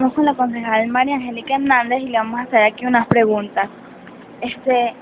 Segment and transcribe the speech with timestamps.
[0.00, 3.68] Estamos con la concejal María Angélica Hernández y le vamos a hacer aquí unas preguntas.
[4.40, 4.94] Este,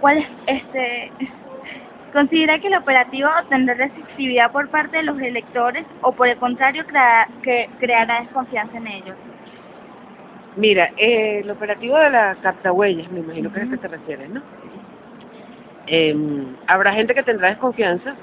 [0.00, 1.12] ¿cuál es, este,
[2.14, 6.86] considera que el operativo tendrá receptividad por parte de los electores o por el contrario
[6.86, 9.16] crea, que creará desconfianza en ellos?
[10.56, 14.30] Mira, eh, el operativo de la captahuellas, me imagino que es a que te refieres,
[14.30, 14.40] ¿no?
[15.88, 16.16] Eh,
[16.66, 18.14] habrá gente que tendrá desconfianza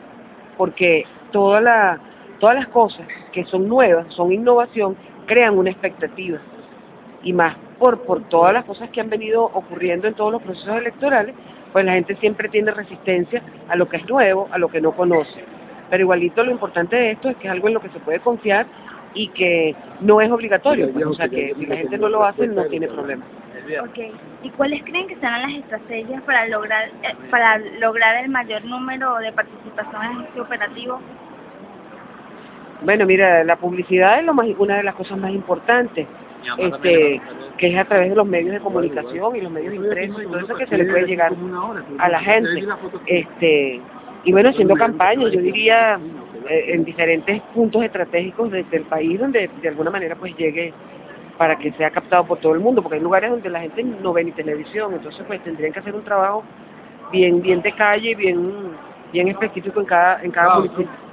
[0.57, 1.99] porque toda la,
[2.39, 6.39] todas las cosas que son nuevas, son innovación, crean una expectativa.
[7.23, 10.77] Y más por, por todas las cosas que han venido ocurriendo en todos los procesos
[10.77, 11.35] electorales,
[11.73, 14.91] pues la gente siempre tiene resistencia a lo que es nuevo, a lo que no
[14.93, 15.43] conoce.
[15.89, 18.19] Pero igualito lo importante de esto es que es algo en lo que se puede
[18.19, 18.65] confiar
[19.13, 22.47] y que no es obligatorio, pues, o sea que si la gente no lo hace
[22.47, 23.23] no tiene problema.
[23.81, 23.97] Ok,
[24.43, 29.15] ¿y cuáles creen que serán las estrategias para lograr, eh, para lograr el mayor número
[29.17, 30.99] de participación en este operativo?
[32.81, 36.07] Bueno, mira, la publicidad es lo más, una de las cosas más importantes,
[36.57, 37.21] este,
[37.57, 40.39] que es a través de los medios de comunicación y los medios impresos y todo
[40.39, 41.33] eso que se le puede llegar
[41.97, 42.65] a la gente.
[43.07, 43.81] Este,
[44.23, 45.99] y bueno, haciendo campañas, yo diría,
[46.49, 50.73] eh, en diferentes puntos estratégicos del país donde de alguna manera pues llegue
[51.37, 54.13] para que sea captado por todo el mundo, porque hay lugares donde la gente no
[54.13, 56.43] ve ni televisión, entonces pues tendrían que hacer un trabajo
[57.11, 58.51] bien bien de calle, bien
[59.11, 61.04] bien específico en cada en cada municipio.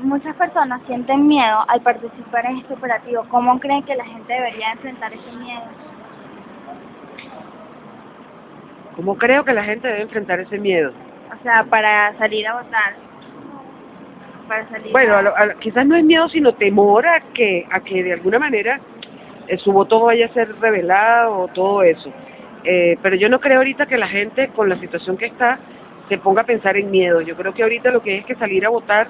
[0.00, 3.24] Muchas personas sienten miedo al participar en este operativo.
[3.28, 5.62] ¿Cómo creen que la gente debería enfrentar ese miedo?
[8.96, 10.92] ¿Cómo creo que la gente debe enfrentar ese miedo?
[11.32, 12.94] O sea, para salir a votar.
[14.48, 15.18] Para salir Bueno, a...
[15.18, 18.14] a lo- a lo- quizás no es miedo, sino temor a que, a que de
[18.14, 18.80] alguna manera
[19.46, 22.10] eh, su voto vaya a ser revelado o todo eso.
[22.64, 25.60] Eh, pero yo no creo ahorita que la gente, con la situación que está,
[26.08, 27.20] se ponga a pensar en miedo.
[27.20, 29.08] Yo creo que ahorita lo que es que salir a votar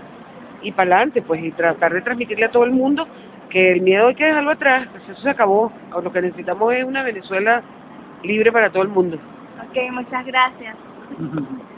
[0.63, 3.07] y para adelante, pues, y tratar de transmitirle a todo el mundo
[3.51, 5.73] que el miedo hay que dejarlo atrás, pues eso se acabó.
[6.03, 7.63] Lo que necesitamos es una Venezuela
[8.23, 9.17] libre para todo el mundo.
[9.17, 10.77] Ok, muchas gracias.